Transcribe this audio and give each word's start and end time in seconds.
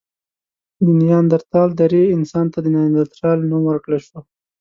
د 0.85 0.85
نیاندرتال 1.01 1.69
درې 1.81 2.03
انسان 2.15 2.45
ته 2.53 2.57
د 2.61 2.67
نایندرتال 2.75 3.37
نوم 3.49 3.63
ورکړل 3.67 4.01
شو. 4.07 4.19